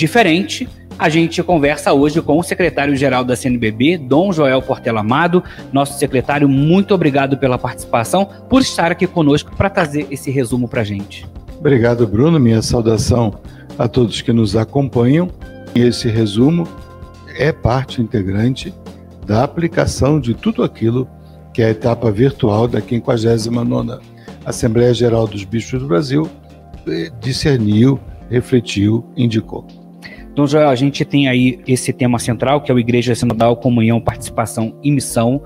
diferente 0.00 0.66
A 0.98 1.08
gente 1.08 1.42
conversa 1.42 1.92
hoje 1.92 2.20
com 2.20 2.38
o 2.38 2.42
secretário-geral 2.42 3.24
da 3.24 3.34
CNBB, 3.34 3.96
Dom 3.96 4.32
Joel 4.32 4.60
Portela 4.60 5.00
Amado. 5.00 5.42
Nosso 5.72 5.98
secretário, 5.98 6.46
muito 6.46 6.94
obrigado 6.94 7.38
pela 7.38 7.56
participação, 7.56 8.28
por 8.50 8.60
estar 8.60 8.92
aqui 8.92 9.06
conosco 9.06 9.54
para 9.56 9.70
trazer 9.70 10.06
esse 10.10 10.30
resumo 10.30 10.68
para 10.68 10.82
a 10.82 10.84
gente. 10.84 11.26
Obrigado, 11.58 12.06
Bruno. 12.06 12.38
Minha 12.38 12.60
saudação 12.60 13.40
a 13.78 13.88
todos 13.88 14.20
que 14.20 14.30
nos 14.30 14.56
acompanham. 14.56 15.30
Esse 15.74 16.08
resumo 16.08 16.68
é 17.38 17.50
parte 17.50 18.02
integrante 18.02 18.74
da 19.26 19.42
aplicação 19.42 20.20
de 20.20 20.34
tudo 20.34 20.62
aquilo 20.62 21.08
que 21.54 21.62
é 21.62 21.66
a 21.66 21.70
etapa 21.70 22.10
virtual 22.10 22.68
da 22.68 22.80
59ª 22.80 24.00
Assembleia 24.44 24.92
Geral 24.92 25.26
dos 25.26 25.44
Bispos 25.44 25.80
do 25.80 25.86
Brasil 25.86 26.28
eh, 26.86 27.10
discerniu, 27.20 27.98
refletiu, 28.28 29.04
indicou. 29.16 29.79
Então, 30.40 30.48
já 30.48 30.70
a 30.70 30.74
gente 30.74 31.04
tem 31.04 31.28
aí 31.28 31.60
esse 31.68 31.92
tema 31.92 32.18
central, 32.18 32.62
que 32.62 32.72
é 32.72 32.74
o 32.74 32.78
Igreja 32.78 33.14
Sinodal, 33.14 33.58
Comunhão, 33.58 34.00
Participação 34.00 34.74
e 34.82 34.90
Missão. 34.90 35.42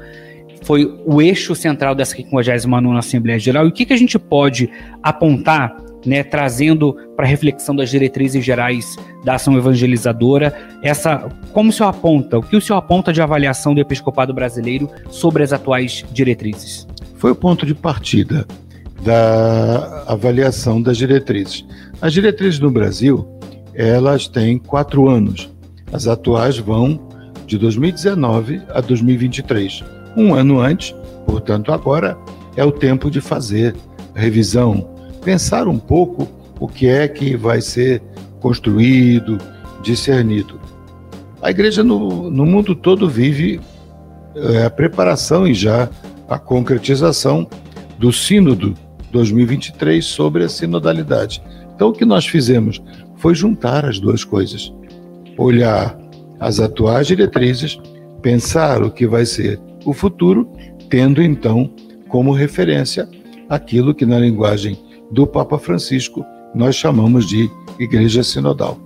Foi 0.63 0.87
o 1.05 1.21
eixo 1.21 1.53
central 1.57 1.97
dessa 1.97 2.15
59 2.15 2.97
Assembleia 2.97 3.37
Geral. 3.37 3.67
E 3.67 3.71
o 3.71 3.73
que, 3.73 3.87
que 3.87 3.93
a 3.93 3.97
gente 3.97 4.17
pode 4.21 4.71
apontar, 5.03 5.77
né, 6.07 6.23
trazendo 6.23 6.97
para 7.17 7.27
reflexão 7.27 7.75
das 7.75 7.91
diretrizes 7.91 8.45
gerais 8.45 8.95
da 9.25 9.35
ação 9.35 9.59
evangelizadora, 9.59 10.57
essa, 10.81 11.29
como 11.53 11.71
o 11.71 11.73
senhor 11.73 11.89
aponta, 11.89 12.39
o 12.39 12.43
que 12.45 12.55
o 12.55 12.61
senhor 12.61 12.79
aponta 12.79 13.13
de 13.13 13.21
avaliação 13.21 13.75
do 13.75 13.81
episcopado 13.81 14.33
brasileiro 14.33 14.89
sobre 15.11 15.43
as 15.43 15.53
atuais 15.53 16.05
diretrizes? 16.13 16.87
Foi 17.17 17.33
o 17.33 17.35
ponto 17.35 17.67
de 17.67 17.75
partida 17.75 18.47
da 19.03 20.05
avaliação 20.07 20.81
das 20.81 20.97
diretrizes. 20.97 21.65
As 22.01 22.13
diretrizes 22.13 22.61
no 22.61 22.71
Brasil, 22.71 23.27
elas 23.75 24.29
têm 24.29 24.59
quatro 24.59 25.09
anos. 25.09 25.51
As 25.93 26.07
atuais 26.07 26.59
vão 26.59 27.01
de 27.47 27.59
2019 27.59 28.63
a 28.71 28.81
2023. 28.81 29.85
Um 30.17 30.35
ano 30.35 30.61
antes, 30.61 30.95
portanto, 31.27 31.73
agora 31.73 32.17
é 32.57 32.65
o 32.65 32.73
tempo 32.73 33.11
de 33.11 33.21
fazer 33.21 33.75
revisão, 34.15 34.89
pensar 35.25 35.67
um 35.67 35.79
pouco 35.79 36.29
o 36.61 36.69
que 36.69 36.87
é 36.87 37.07
que 37.09 37.37
vai 37.37 37.61
ser 37.61 38.01
construído, 38.41 39.39
discernido. 39.83 40.61
A 41.43 41.51
igreja 41.51 41.83
no, 41.83 42.31
no 42.31 42.47
mundo 42.47 42.75
todo 42.75 43.09
vive 43.09 43.61
é, 44.35 44.65
a 44.65 44.71
preparação 44.71 45.47
e 45.47 45.55
já 45.55 45.89
a 46.29 46.39
concretização 46.39 47.47
do 47.99 48.13
Sínodo 48.13 48.75
2023 49.11 50.05
sobre 50.05 50.45
a 50.45 50.49
sinodalidade. 50.49 51.43
Então, 51.75 51.89
o 51.89 51.93
que 51.93 52.05
nós 52.05 52.27
fizemos 52.27 52.83
foi 53.25 53.35
juntar 53.35 53.87
as 53.87 53.99
duas 53.99 54.23
coisas. 54.23 54.71
Olhar 55.39 55.99
as 56.39 56.61
atuais 56.61 57.07
diretrizes, 57.07 57.81
pensar 58.21 58.83
o 58.83 58.91
que 58.91 59.07
vai 59.07 59.25
ser 59.25 59.59
o 59.87 59.95
futuro, 59.95 60.47
tendo 60.91 61.23
então 61.23 61.71
como 62.07 62.33
referência 62.33 63.09
aquilo 63.49 63.95
que 63.95 64.05
na 64.05 64.19
linguagem 64.19 64.79
do 65.11 65.27
Papa 65.27 65.59
Francisco 65.59 66.23
nós 66.55 66.77
chamamos 66.77 67.27
de 67.27 67.49
Igreja 67.81 68.23
Sinodal. 68.23 68.79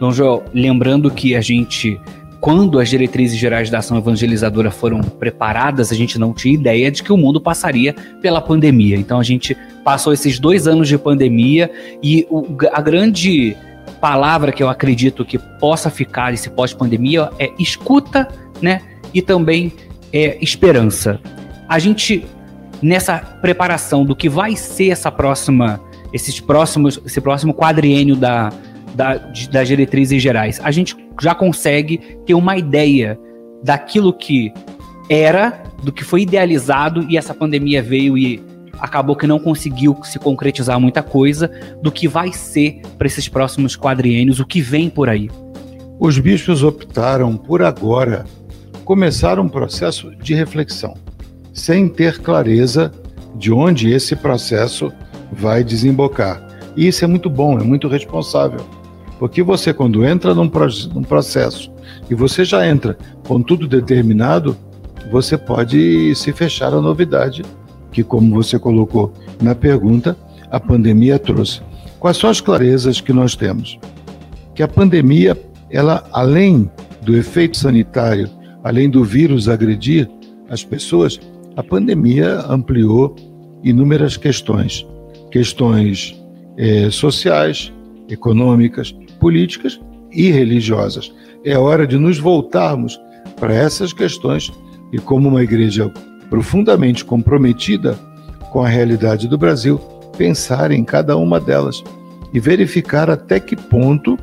Dom 0.00 0.10
João, 0.10 0.42
lembrando 0.52 1.08
que 1.08 1.36
a 1.36 1.40
gente 1.40 1.96
quando 2.40 2.80
as 2.80 2.88
diretrizes 2.88 3.38
gerais 3.38 3.70
da 3.70 3.78
ação 3.78 3.98
evangelizadora 3.98 4.70
foram 4.70 5.00
preparadas, 5.00 5.92
a 5.92 5.94
gente 5.94 6.18
não 6.18 6.32
tinha 6.32 6.54
ideia 6.54 6.90
de 6.90 7.02
que 7.02 7.12
o 7.12 7.16
mundo 7.16 7.40
passaria 7.40 7.94
pela 8.22 8.40
pandemia. 8.40 8.96
Então 8.96 9.20
a 9.20 9.22
gente 9.22 9.54
passou 9.84 10.12
esses 10.12 10.38
dois 10.38 10.66
anos 10.66 10.88
de 10.88 10.98
pandemia 10.98 11.70
e 12.02 12.26
o, 12.30 12.46
a 12.72 12.80
grande 12.80 13.56
palavra 14.00 14.52
que 14.52 14.62
eu 14.62 14.68
acredito 14.68 15.24
que 15.24 15.38
possa 15.58 15.90
ficar 15.90 16.32
esse 16.32 16.48
pós-pandemia 16.50 17.30
é 17.38 17.50
escuta, 17.58 18.28
né? 18.62 18.82
E 19.12 19.20
também 19.20 19.72
é 20.12 20.38
esperança. 20.42 21.20
A 21.68 21.78
gente 21.78 22.24
nessa 22.82 23.18
preparação 23.18 24.04
do 24.04 24.16
que 24.16 24.28
vai 24.28 24.56
ser 24.56 24.90
essa 24.90 25.10
próxima, 25.10 25.80
esses 26.12 26.40
próximos, 26.40 27.00
esse 27.04 27.20
próximo 27.20 27.52
quadriênio 27.52 28.16
da, 28.16 28.50
da, 28.94 29.16
das 29.50 29.68
diretrizes 29.68 30.22
gerais, 30.22 30.60
a 30.62 30.70
gente 30.70 30.96
já 31.20 31.34
consegue 31.34 31.98
ter 32.24 32.34
uma 32.34 32.56
ideia 32.56 33.18
daquilo 33.62 34.12
que 34.12 34.52
era, 35.08 35.62
do 35.82 35.92
que 35.92 36.04
foi 36.04 36.22
idealizado 36.22 37.06
e 37.08 37.18
essa 37.18 37.34
pandemia 37.34 37.82
veio 37.82 38.16
e 38.16 38.42
acabou 38.80 39.14
que 39.14 39.26
não 39.26 39.38
conseguiu 39.38 39.98
se 40.02 40.18
concretizar 40.18 40.80
muita 40.80 41.02
coisa 41.02 41.50
do 41.82 41.92
que 41.92 42.08
vai 42.08 42.32
ser 42.32 42.80
para 42.96 43.06
esses 43.06 43.28
próximos 43.28 43.76
quadriênios, 43.76 44.40
o 44.40 44.46
que 44.46 44.60
vem 44.60 44.88
por 44.88 45.08
aí. 45.08 45.30
Os 45.98 46.18
bispos 46.18 46.62
optaram 46.62 47.36
por 47.36 47.62
agora 47.62 48.24
começar 48.84 49.38
um 49.38 49.48
processo 49.48 50.10
de 50.16 50.34
reflexão, 50.34 50.94
sem 51.52 51.88
ter 51.88 52.18
clareza 52.18 52.90
de 53.36 53.52
onde 53.52 53.92
esse 53.92 54.16
processo 54.16 54.92
vai 55.30 55.62
desembocar. 55.62 56.42
E 56.76 56.88
isso 56.88 57.04
é 57.04 57.08
muito 57.08 57.28
bom, 57.28 57.58
é 57.58 57.62
muito 57.62 57.86
responsável 57.86 58.64
porque 59.20 59.42
você, 59.42 59.74
quando 59.74 60.02
entra 60.02 60.34
num, 60.34 60.50
num 60.94 61.02
processo 61.02 61.70
e 62.08 62.14
você 62.14 62.42
já 62.42 62.66
entra 62.66 62.96
com 63.28 63.42
tudo 63.42 63.68
determinado, 63.68 64.56
você 65.12 65.36
pode 65.36 66.14
se 66.14 66.32
fechar 66.32 66.72
a 66.72 66.80
novidade 66.80 67.42
que, 67.90 68.02
como 68.02 68.34
você 68.34 68.58
colocou 68.58 69.12
na 69.42 69.54
pergunta, 69.54 70.16
a 70.50 70.58
pandemia 70.58 71.18
trouxe. 71.18 71.60
Quais 71.98 72.16
são 72.16 72.30
as 72.30 72.40
clarezas 72.40 73.00
que 73.00 73.12
nós 73.12 73.34
temos? 73.34 73.78
Que 74.54 74.62
a 74.62 74.68
pandemia, 74.68 75.36
ela 75.70 76.04
além 76.12 76.70
do 77.02 77.16
efeito 77.16 77.56
sanitário, 77.56 78.28
além 78.62 78.88
do 78.88 79.04
vírus 79.04 79.48
agredir 79.48 80.08
as 80.48 80.64
pessoas, 80.64 81.20
a 81.56 81.62
pandemia 81.62 82.40
ampliou 82.48 83.14
inúmeras 83.62 84.16
questões, 84.16 84.86
questões 85.30 86.18
eh, 86.56 86.90
sociais, 86.90 87.72
econômicas, 88.08 88.94
políticas 89.18 89.80
e 90.12 90.30
religiosas. 90.30 91.12
É 91.44 91.56
hora 91.56 91.86
de 91.86 91.96
nos 91.96 92.18
voltarmos 92.18 93.00
para 93.38 93.54
essas 93.54 93.92
questões 93.92 94.52
e, 94.92 94.98
como 94.98 95.28
uma 95.28 95.42
igreja 95.42 95.92
profundamente 96.30 97.04
comprometida 97.04 97.98
com 98.52 98.62
a 98.62 98.68
realidade 98.68 99.28
do 99.28 99.36
Brasil, 99.36 99.78
pensar 100.16 100.70
em 100.70 100.84
cada 100.84 101.16
uma 101.16 101.40
delas 101.40 101.82
e 102.32 102.38
verificar 102.38 103.10
até 103.10 103.40
que 103.40 103.56
ponto 103.56 104.16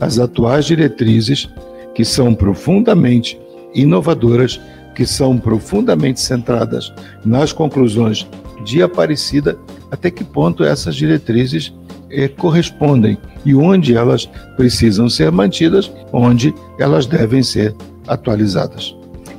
as 0.00 0.18
atuais 0.18 0.64
diretrizes, 0.64 1.50
que 1.94 2.04
são 2.04 2.32
profundamente 2.32 3.38
inovadoras, 3.74 4.60
que 4.94 5.04
são 5.04 5.36
profundamente 5.36 6.20
centradas 6.20 6.92
nas 7.24 7.52
conclusões 7.52 8.26
de 8.64 8.82
Aparecida, 8.82 9.58
até 9.90 10.10
que 10.10 10.24
ponto 10.24 10.64
essas 10.64 10.94
diretrizes 10.94 11.72
eh, 12.10 12.28
correspondem 12.28 13.18
e 13.44 13.54
onde 13.54 13.96
elas 13.96 14.28
precisam 14.56 15.08
ser 15.08 15.30
mantidas, 15.30 15.90
onde 16.12 16.54
elas 16.78 17.06
devem 17.06 17.42
ser 17.42 17.74
atualizadas. 18.06 18.97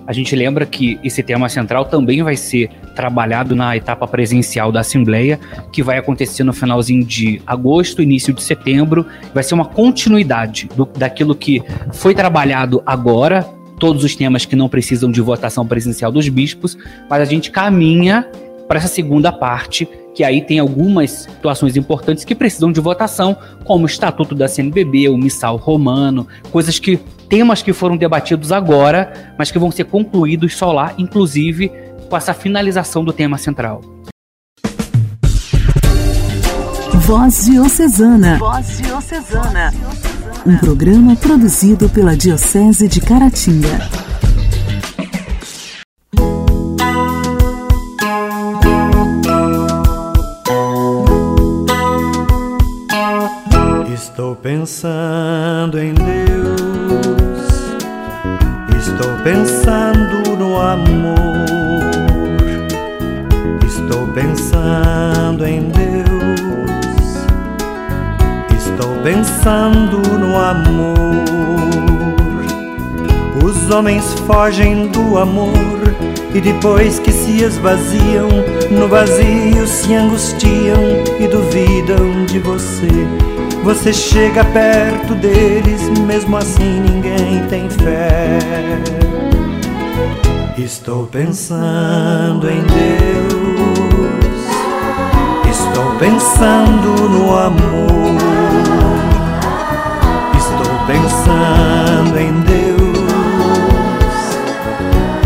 A 0.10 0.12
gente 0.12 0.36
lembra 0.36 0.65
que 0.65 1.00
esse 1.04 1.22
tema 1.22 1.48
central 1.50 1.86
também 1.86 2.24
vai 2.24 2.36
ser 2.36 2.72
trabalhado 2.95 3.56
na 3.56 3.78
etapa 3.78 4.08
presencial 4.08 4.72
da 4.72 4.80
Assembleia, 4.80 5.39
que 5.72 5.84
vai 5.84 6.00
acontecer 6.00 6.43
no 6.43 6.52
finalzinho 6.52 7.06
de 7.06 7.39
agosto, 7.45 8.02
início 8.02 8.34
de 8.34 8.41
setembro. 8.41 9.06
Vai 9.36 9.43
ser 9.43 9.54
uma 9.54 9.65
continuidade 9.65 10.67
do, 10.76 10.84
daquilo 10.84 11.36
que 11.36 11.62
foi 11.93 12.15
trabalhado 12.15 12.82
agora, 12.88 13.43
todos 13.80 14.04
os 14.04 14.15
temas 14.15 14.45
que 14.45 14.56
não 14.56 14.67
precisam 14.67 15.12
de 15.12 15.22
votação 15.22 15.63
presencial 15.67 16.12
dos 16.12 16.28
bispos, 16.28 16.76
mas 17.08 17.22
a 17.22 17.26
gente 17.26 17.52
caminha 17.52 18.28
para 18.67 18.80
essa 18.80 18.88
segunda 18.88 19.32
parte, 19.32 19.88
que 20.15 20.24
aí 20.24 20.41
tem 20.41 20.58
algumas 20.58 21.12
situações 21.12 21.78
importantes 21.78 22.26
que 22.26 22.34
precisam 22.34 22.72
de 22.72 22.82
votação, 22.82 23.38
como 23.63 23.84
o 23.84 23.88
Estatuto 23.88 24.34
da 24.34 24.48
CNBB, 24.48 25.08
o 25.08 25.17
Missal 25.19 25.56
Romano, 25.56 26.28
coisas 26.52 26.80
que 26.80 27.00
temas 27.30 27.62
que 27.62 27.72
foram 27.72 27.96
debatidos 27.96 28.52
agora, 28.52 29.34
mas 29.38 29.52
que 29.52 29.60
vão 29.60 29.72
ser 29.72 29.86
concluídos 29.86 30.58
só 30.58 30.72
lá, 30.72 30.94
inclusive 30.98 31.72
com 32.10 32.18
essa 32.18 32.34
finalização 32.34 33.06
do 33.06 33.13
tema 33.13 33.38
central. 33.38 33.82
Voz 36.96 37.46
Diocesana. 37.46 38.38
Voz 38.38 38.78
Diocesana. 38.80 39.74
Um 40.46 40.58
programa 40.58 41.15
produzido 41.15 41.88
pela 41.89 42.15
Diocese 42.15 42.88
de 42.88 43.00
Caratinga. 43.00 43.80
pensando 54.42 55.78
em 55.80 55.94
Deus, 55.94 56.68
estou 58.99 59.15
pensando 59.19 60.35
no 60.38 60.59
amor, 60.59 61.15
estou 63.65 64.05
pensando 64.07 65.45
em 65.47 65.69
Deus, 65.69 67.25
estou 68.57 69.01
pensando 69.01 70.01
no 70.19 70.35
amor. 70.38 71.15
Os 73.41 73.73
homens 73.73 74.03
fogem 74.27 74.88
do 74.88 75.17
amor 75.17 75.79
e 76.35 76.41
depois 76.41 76.99
que 76.99 77.13
se 77.13 77.41
esvaziam, 77.41 78.27
no 78.69 78.89
vazio 78.89 79.65
se 79.65 79.95
angustiam 79.95 80.83
e 81.17 81.25
duvidam 81.25 82.25
de 82.25 82.39
você. 82.39 83.29
Você 83.63 83.93
chega 83.93 84.43
perto 84.45 85.13
deles, 85.15 85.89
mesmo 86.08 86.38
assim 86.38 86.80
ninguém 86.82 87.45
tem 87.50 87.69
fé. 87.69 88.39
Estou 90.58 91.06
pensando 91.08 92.50
em 92.50 92.62
Deus, 92.63 94.10
estou 95.50 95.95
pensando 95.95 97.10
no 97.10 97.38
amor, 97.38 98.15
estou 100.38 100.74
pensando 100.88 102.17
em 102.17 102.32
Deus, 102.41 103.00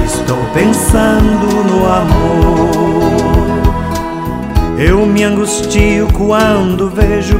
estou 0.06 0.38
pensando 0.54 1.64
no 1.70 1.86
amor. 1.86 2.74
Eu 4.78 5.06
me 5.06 5.24
angustio 5.24 6.08
quando 6.14 6.90
vejo 6.90 7.40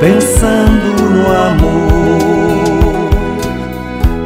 pensando 0.00 1.02
no 1.10 1.26
amor. 1.26 1.88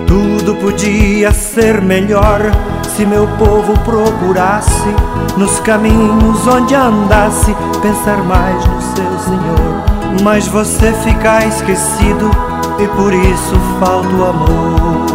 Tudo 0.06 0.54
podia 0.56 1.32
ser 1.32 1.80
melhor 1.80 2.40
se 2.88 3.06
meu 3.06 3.26
povo 3.38 3.72
procurasse 3.80 4.94
nos 5.36 5.60
caminhos 5.60 6.46
onde 6.46 6.74
andasse 6.74 7.54
pensar 7.80 8.22
mais 8.24 8.64
no 8.66 8.80
seu 8.80 9.18
Senhor. 9.18 9.82
Mas 10.22 10.46
você 10.46 10.92
fica 10.92 11.44
esquecido 11.46 12.30
e 12.78 12.86
por 12.88 13.12
isso 13.14 13.54
falta 13.80 14.08
o 14.08 14.24
amor. 14.26 15.12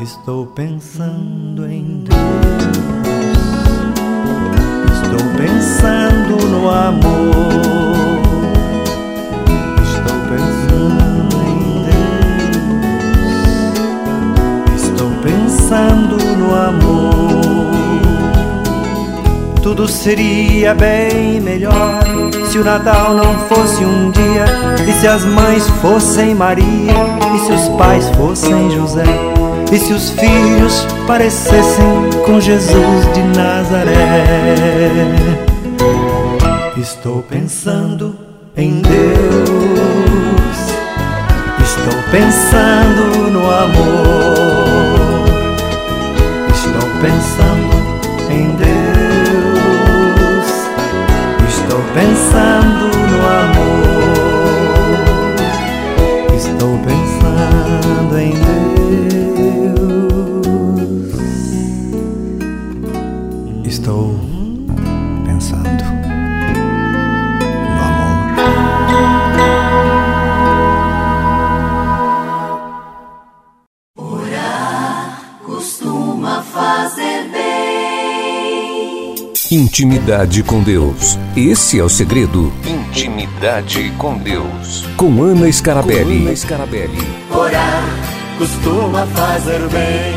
Estou 0.00 0.46
pensando 0.46 1.66
em 1.66 2.04
Deus. 2.04 2.18
Estou 5.02 5.18
pensando 5.36 6.48
no 6.48 6.70
amor. 6.70 7.87
Pensando 15.68 16.16
no 16.38 16.54
amor. 16.54 17.68
Tudo 19.62 19.86
seria 19.86 20.74
bem 20.74 21.40
melhor 21.42 22.00
se 22.50 22.58
o 22.58 22.64
Natal 22.64 23.12
não 23.12 23.38
fosse 23.40 23.84
um 23.84 24.10
dia, 24.10 24.46
e 24.88 24.92
se 24.92 25.06
as 25.06 25.26
mães 25.26 25.68
fossem 25.82 26.34
Maria, 26.34 26.94
e 27.34 27.38
se 27.40 27.52
os 27.52 27.68
pais 27.76 28.08
fossem 28.16 28.70
José, 28.70 29.04
e 29.70 29.78
se 29.78 29.92
os 29.92 30.10
filhos 30.10 30.86
parecessem 31.06 31.84
com 32.24 32.40
Jesus 32.40 33.12
de 33.12 33.22
Nazaré. 33.38 34.88
Estou 36.78 37.22
pensando 37.22 38.16
em 38.56 38.80
Deus, 38.80 38.98
estou 41.60 42.02
pensando 42.10 43.30
no 43.30 43.40
amor 43.50 44.57
pensando 47.00 48.00
em 48.30 48.56
Deus, 48.56 48.68
estou 51.48 51.82
pensando 51.94 53.07
Intimidade 79.58 80.44
com 80.44 80.62
Deus. 80.62 81.18
Esse 81.36 81.80
é 81.80 81.82
o 81.82 81.88
segredo. 81.88 82.52
Intimidade 82.64 83.90
com 83.98 84.16
Deus. 84.16 84.86
Com 84.96 85.20
Ana 85.20 85.50
Scarabelli. 85.50 86.20
Com 86.20 86.26
Ana 86.26 86.36
Scarabelli. 86.36 86.98
Orar 87.36 87.82
costuma 88.38 89.04
fazer 89.06 89.58
bem. 89.70 90.14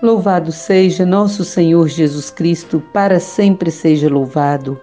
Louvado 0.00 0.52
seja 0.52 1.04
nosso 1.04 1.44
Senhor 1.44 1.88
Jesus 1.88 2.30
Cristo, 2.30 2.80
para 2.92 3.18
sempre 3.18 3.72
seja 3.72 4.08
louvado. 4.08 4.80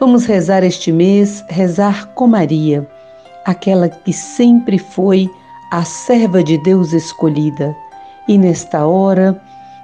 Vamos 0.00 0.24
rezar 0.24 0.64
este 0.64 0.90
mês, 0.90 1.44
rezar 1.50 2.06
com 2.14 2.26
Maria, 2.26 2.88
aquela 3.44 3.86
que 3.86 4.14
sempre 4.14 4.78
foi 4.78 5.28
a 5.70 5.84
serva 5.84 6.42
de 6.42 6.56
Deus 6.56 6.94
escolhida. 6.94 7.76
E 8.26 8.38
nesta 8.38 8.86
hora 8.86 9.38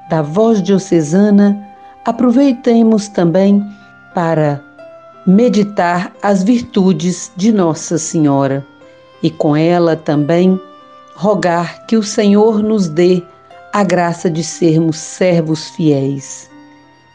da 0.09 0.23
voz 0.23 0.63
diocesana, 0.63 1.57
aproveitemos 2.05 3.09
também 3.09 3.65
para 4.15 4.63
meditar 5.27 6.13
as 6.23 6.43
virtudes 6.43 7.33
de 7.37 7.53
Nossa 7.53 7.99
Senhora 7.99 8.65
e 9.23 9.31
com 9.31 9.57
ela 9.57 9.97
também 9.97 10.61
rogar 11.15 11.87
que 11.87 11.97
o 11.97 12.03
Senhor 12.03 12.63
nos 12.63 12.89
dê 12.89 13.23
a 13.73 13.83
graça 13.83 14.31
de 14.31 14.45
sermos 14.45 14.97
servos 14.97 15.71
fiéis. 15.71 16.49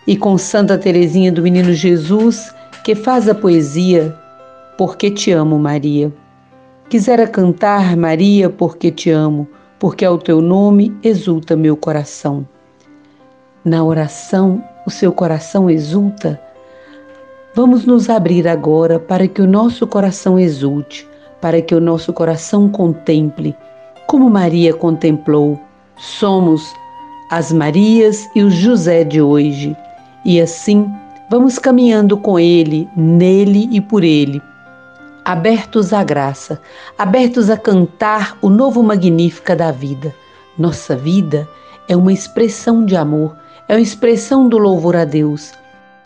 E 0.06 0.18
com 0.18 0.38
Santa 0.38 0.78
Teresinha 0.78 1.32
do 1.32 1.42
Menino 1.42 1.74
Jesus, 1.74 2.54
que 2.84 2.96
faz 2.96 3.30
a 3.30 3.36
poesia 3.36 4.16
Porque 4.78 5.12
te 5.12 5.32
amo, 5.32 5.60
Maria. 5.60 6.12
Quisera 6.90 7.28
cantar, 7.28 7.96
Maria, 7.96 8.50
porque 8.50 8.92
te 8.92 9.12
amo, 9.12 9.48
porque 9.80 10.04
ao 10.04 10.18
teu 10.18 10.42
nome 10.42 10.94
exulta 11.04 11.56
meu 11.56 11.78
coração. 11.78 12.48
Na 13.64 13.84
oração, 13.84 14.64
o 14.86 14.90
seu 14.90 15.12
coração 15.12 15.70
exulta. 15.70 16.40
Vamos 17.54 17.86
nos 17.86 18.10
abrir 18.10 18.48
agora 18.48 19.00
para 19.00 19.28
que 19.28 19.42
o 19.42 19.48
nosso 19.48 19.86
coração 19.86 20.40
exulte, 20.40 21.08
para 21.40 21.62
que 21.62 21.76
o 21.76 21.80
nosso 21.80 22.12
coração 22.12 22.70
contemple, 22.70 23.56
como 24.08 24.30
Maria 24.30 24.74
contemplou. 24.74 25.60
Somos 25.98 26.74
as 27.30 27.52
Marias 27.52 28.28
e 28.36 28.42
os 28.42 28.54
José 28.54 29.04
de 29.04 29.22
hoje, 29.22 29.76
e 30.26 30.42
assim 30.42 30.92
vamos 31.30 31.60
caminhando 31.60 32.18
com 32.18 32.40
Ele, 32.40 32.90
nele 32.96 33.70
e 33.72 33.80
por 33.80 34.04
Ele 34.04 34.42
abertos 35.24 35.94
à 35.94 36.04
graça, 36.04 36.60
abertos 36.98 37.50
a 37.50 37.58
cantar 37.58 38.38
o 38.42 38.50
novo 38.50 38.82
magnífica 38.82 39.56
da 39.56 39.72
vida. 39.72 40.14
Nossa 40.58 40.96
vida 40.96 41.48
é 41.88 41.96
uma 41.96 42.12
expressão 42.12 42.84
de 42.84 42.96
amor, 42.96 43.36
é 43.68 43.74
uma 43.74 43.82
expressão 43.82 44.48
do 44.50 44.58
louvor 44.58 44.96
a 44.96 45.06
Deus. 45.06 45.54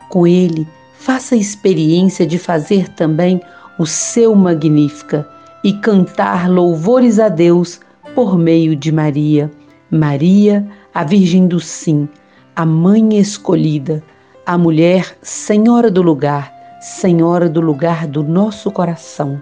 Com 0.10 0.28
ele, 0.28 0.68
faça 0.98 1.36
a 1.36 1.38
experiência 1.38 2.26
de 2.26 2.38
fazer 2.38 2.90
também 2.90 3.42
o 3.78 3.86
seu 3.86 4.36
magnífica 4.36 5.28
e 5.64 5.74
cantar 5.74 6.50
louvores 6.50 7.20
a 7.20 7.30
Deus 7.30 7.80
por 8.14 8.38
meio 8.38 8.76
de 8.76 8.92
Maria. 8.92 9.52
Maria, 9.92 10.66
a 10.94 11.04
Virgem 11.04 11.48
do 11.48 11.60
Sim, 11.60 12.08
a 12.56 12.66
Mãe 12.66 13.18
escolhida, 13.18 14.04
a 14.46 14.58
mulher 14.58 15.18
senhora 15.22 15.90
do 15.92 16.02
lugar, 16.02 16.54
Senhora 16.82 17.50
do 17.50 17.62
lugar 17.62 18.06
do 18.06 18.22
nosso 18.22 18.70
coração. 18.70 19.42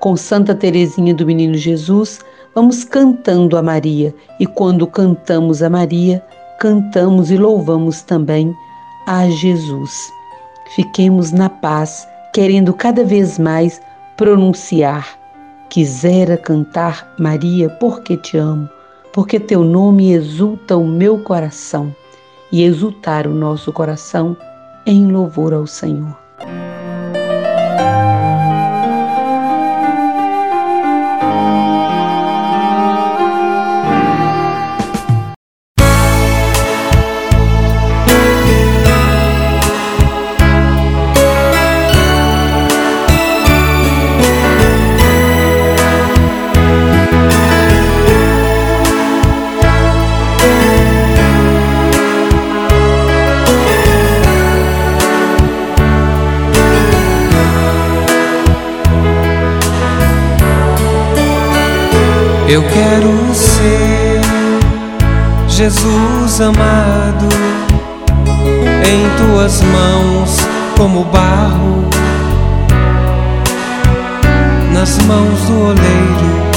Com 0.00 0.16
Santa 0.16 0.54
Teresinha 0.54 1.14
do 1.14 1.26
Menino 1.26 1.54
Jesus, 1.54 2.18
vamos 2.54 2.82
cantando 2.82 3.58
a 3.58 3.62
Maria, 3.62 4.14
e 4.40 4.46
quando 4.46 4.86
cantamos 4.86 5.62
a 5.62 5.68
Maria, 5.68 6.24
cantamos 6.62 7.32
e 7.32 7.36
louvamos 7.36 8.02
também 8.02 8.56
a 9.08 9.28
Jesus. 9.28 10.12
Fiquemos 10.76 11.32
na 11.32 11.50
paz, 11.50 12.06
querendo 12.32 12.72
cada 12.72 13.04
vez 13.04 13.36
mais 13.36 13.82
pronunciar 14.16 15.20
Quisera 15.72 16.36
cantar, 16.36 17.14
Maria, 17.18 17.70
porque 17.80 18.14
te 18.18 18.36
amo, 18.36 18.68
porque 19.10 19.40
teu 19.40 19.64
nome 19.64 20.12
exulta 20.12 20.76
o 20.76 20.86
meu 20.86 21.20
coração 21.20 21.96
e 22.52 22.62
exultar 22.62 23.26
o 23.26 23.32
nosso 23.32 23.72
coração 23.72 24.36
em 24.84 25.10
louvor 25.10 25.54
ao 25.54 25.66
Senhor. 25.66 26.21
Eu 62.52 62.62
quero 62.64 63.34
ser 63.34 64.20
Jesus 65.48 66.38
amado 66.38 67.26
em 68.84 69.08
tuas 69.16 69.62
mãos 69.62 70.36
como 70.76 71.02
barro 71.04 71.88
nas 74.70 74.98
mãos 75.04 75.40
do 75.46 75.68
oleiro. 75.68 76.52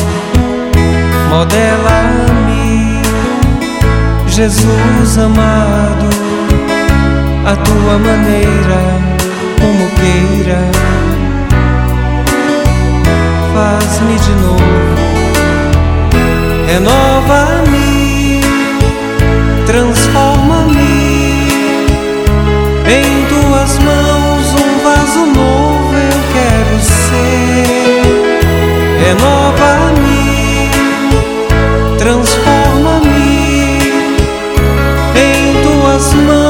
Modela-me, 1.29 3.01
Jesus 4.27 5.17
amado, 5.17 6.10
a 7.45 7.55
tua 7.55 7.97
maneira, 7.99 8.81
como 9.62 9.89
queira. 9.91 10.60
Faz-me 13.53 14.19
de 14.19 14.31
novo 14.41 15.14
renova-me, 16.67 18.41
transforma-me 19.65 21.47
em 22.88 23.25
tuas 23.28 23.80
mãos 23.80 24.54
um 24.54 24.84
vaso 24.84 25.25
novo 25.25 25.93
eu 25.95 26.19
quero 26.34 26.80
ser. 26.82 28.01
Renova-me, 29.06 30.69
transforma-me 31.97 33.80
em 35.15 35.62
tuas 35.63 36.13
mãos 36.13 36.44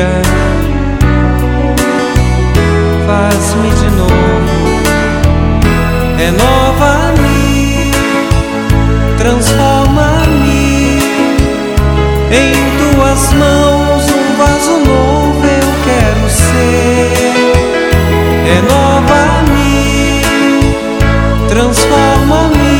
queira. 0.00 0.22
Faz-me 3.06 3.70
de 3.70 3.90
novo. 3.96 4.10
Renova-me, 6.16 7.90
transforma-me 9.18 10.98
em 12.30 12.54
tuas 12.78 13.32
mãos 13.34 14.04
um 14.10 14.36
vaso 14.38 14.76
novo 14.78 15.44
eu 15.44 15.68
quero 15.84 16.24
ser. 16.30 17.12
Renova-me, 18.44 20.22
transforma-me 21.48 22.78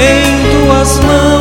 em 0.00 0.66
tuas 0.66 1.00
mãos 1.00 1.39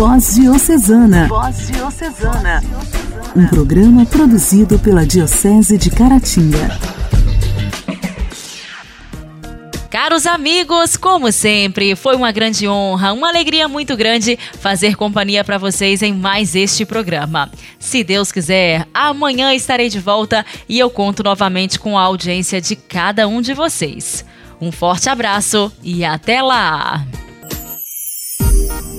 Voz 0.00 0.34
Diocesana. 0.34 1.28
Voz 1.28 1.66
Diocesana. 1.66 2.62
Um 3.36 3.46
programa 3.48 4.06
produzido 4.06 4.78
pela 4.78 5.04
Diocese 5.04 5.76
de 5.76 5.90
Caratinga. 5.90 6.70
Caros 9.90 10.24
amigos, 10.24 10.96
como 10.96 11.30
sempre, 11.30 11.94
foi 11.94 12.16
uma 12.16 12.32
grande 12.32 12.66
honra, 12.66 13.12
uma 13.12 13.28
alegria 13.28 13.68
muito 13.68 13.94
grande 13.94 14.38
fazer 14.58 14.96
companhia 14.96 15.44
para 15.44 15.58
vocês 15.58 16.02
em 16.02 16.14
mais 16.14 16.54
este 16.54 16.86
programa. 16.86 17.50
Se 17.78 18.02
Deus 18.02 18.32
quiser, 18.32 18.88
amanhã 18.94 19.52
estarei 19.52 19.90
de 19.90 20.00
volta 20.00 20.46
e 20.66 20.78
eu 20.78 20.88
conto 20.88 21.22
novamente 21.22 21.78
com 21.78 21.98
a 21.98 22.02
audiência 22.04 22.58
de 22.58 22.74
cada 22.74 23.28
um 23.28 23.42
de 23.42 23.52
vocês. 23.52 24.24
Um 24.58 24.72
forte 24.72 25.10
abraço 25.10 25.70
e 25.82 26.06
até 26.06 26.40
lá! 26.40 27.04